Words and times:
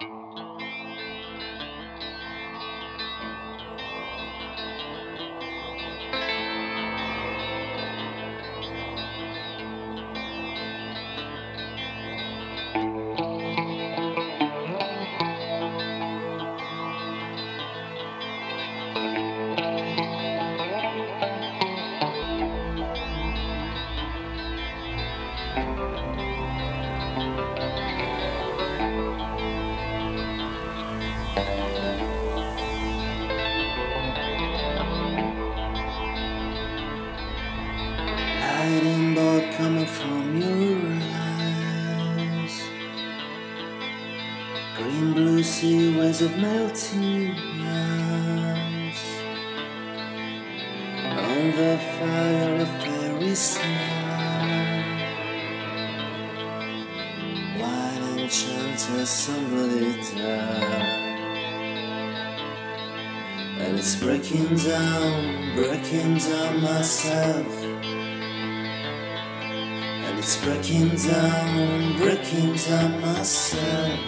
Hiding 0.00 0.29
from 39.86 40.40
your 40.40 40.78
eyes. 41.02 42.62
Green 44.76 45.12
blue 45.12 45.42
sea 45.42 45.96
waves 45.96 46.22
of 46.22 46.36
melting 46.38 47.30
ice. 47.62 49.04
On 51.28 51.50
the 51.56 51.78
fire, 51.98 52.54
of 52.62 52.68
fairy 52.82 53.34
smile. 53.34 54.84
White 57.58 58.02
enchanter, 58.18 59.06
somebody 59.06 59.92
died. 60.16 61.00
And 63.60 63.78
it's 63.78 63.96
breaking 63.96 64.56
down, 64.56 65.54
breaking 65.54 66.18
down 66.18 66.60
myself. 66.62 67.59
Breaking 70.42 70.88
down, 70.96 71.98
breaking 71.98 72.54
down 72.54 73.00
myself. 73.00 74.00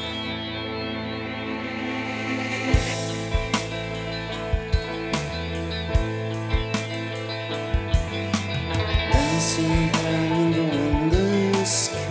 Dancing 9.12 9.90
here 9.92 10.32
in 10.32 11.08
the 11.10 11.64
sky. 11.64 12.02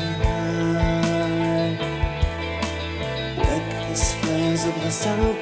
Flames 4.21 4.63
of 4.65 4.75
the 4.81 4.91
southern 4.91 5.35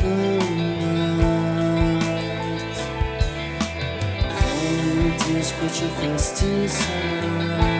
tears, 5.19 5.51
first 5.51 6.43
inside. 6.43 7.78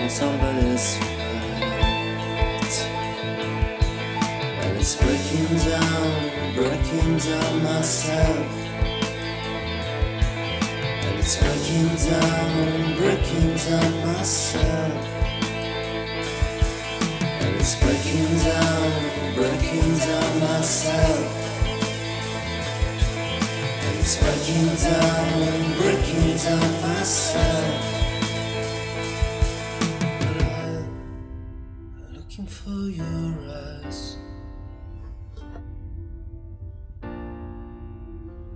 From 0.00 0.08
somebody's 0.08 0.96
fight. 0.96 2.74
And 4.64 4.78
it's 4.78 4.96
breaking 4.96 5.58
down, 5.58 6.54
breaking 6.54 7.18
down 7.18 7.62
myself. 7.62 8.46
And 11.04 11.18
it's 11.18 11.36
breaking 11.36 11.88
down, 12.08 12.96
breaking 12.96 13.56
down 13.56 13.92
myself. 14.06 15.04
And 17.20 17.56
it's 17.60 17.74
breaking 17.76 18.38
down, 18.38 19.34
breaking 19.34 19.98
down 19.98 20.40
myself. 20.40 21.28
And 23.84 23.98
it's 23.98 24.16
breaking 24.16 24.68
down, 24.80 25.76
breaking 25.76 26.36
down 26.38 26.80
myself. 26.80 27.89
For 32.70 32.88
your 32.88 33.34
eyes. 33.48 34.16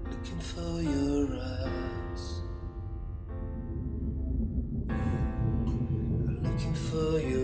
Looking 0.08 0.40
for 0.50 0.74
your 0.94 1.24
eyes. 1.52 2.24
Looking 6.46 6.74
for 6.74 7.18
your 7.18 7.43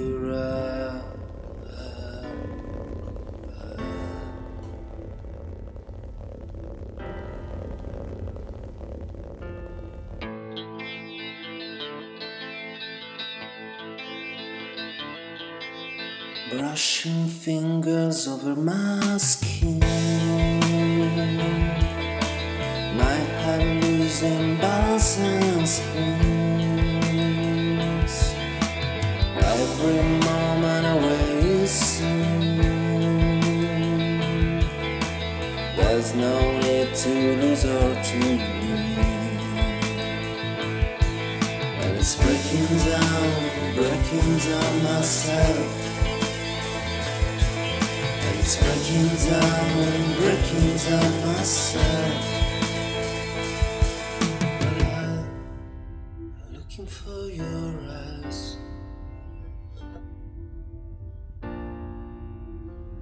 Brushing 16.50 17.28
fingers 17.28 18.26
over 18.26 18.56
my 18.56 19.16
skin. 19.18 19.78
My 22.98 23.18
hand 23.42 23.84
losing 23.84 24.56
balance 24.56 25.18
and 25.20 25.68
spins. 25.68 25.94
Every 29.38 30.02
moment 30.26 30.86
away 30.86 31.38
is 31.62 31.70
soon. 31.70 32.58
There's 35.76 36.14
no 36.16 36.58
need 36.58 36.92
to 36.96 37.36
lose 37.36 37.64
or 37.64 37.94
to 37.94 38.18
win. 38.18 39.38
And 41.78 41.96
it's 41.96 42.16
breaking 42.16 42.66
down, 42.90 43.74
breaking 43.76 44.38
down 44.38 44.82
myself. 44.82 45.89
It's 48.52 48.58
breaking 48.58 49.10
down 49.30 49.78
and 49.78 50.06
breaking 50.18 50.70
down 50.84 51.12
myself. 51.24 52.22
But 54.58 54.76
I'm 54.82 56.52
looking 56.52 56.86
for 56.86 57.20
your 57.30 57.68
eyes. 57.88 58.40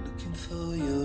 Looking 0.05 0.35
for 0.35 0.67
your 0.77 0.98